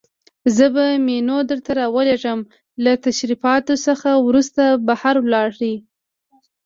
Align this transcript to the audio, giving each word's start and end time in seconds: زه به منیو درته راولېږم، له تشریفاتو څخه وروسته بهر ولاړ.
زه 0.55 0.65
به 0.73 0.85
منیو 1.05 1.39
درته 1.49 1.71
راولېږم، 1.79 2.39
له 2.83 2.91
تشریفاتو 3.05 3.73
څخه 3.85 4.09
وروسته 4.27 4.63
بهر 4.87 5.15
ولاړ. 5.25 5.49